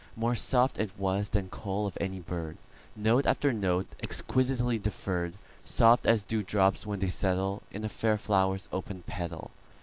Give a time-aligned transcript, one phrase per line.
[0.15, 2.57] More soft it was than call of any bird,
[2.95, 8.67] Note after note, exquisitely deferr'd, Soft as dew drops when they settleIn a fair flower's
[8.71, 9.51] open petal.